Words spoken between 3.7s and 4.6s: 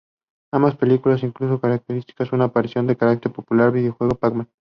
videojuego Pac-Man.